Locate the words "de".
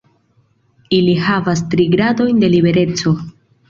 2.47-2.53